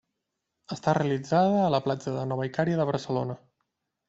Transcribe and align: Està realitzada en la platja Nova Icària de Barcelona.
Està 0.75 0.95
realitzada 0.97 1.59
en 1.67 1.75
la 1.75 1.81
platja 1.89 2.25
Nova 2.31 2.49
Icària 2.51 2.81
de 2.81 2.89
Barcelona. 2.93 3.39